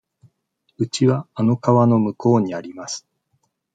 [0.79, 3.05] うちはあの川の向こうにあります。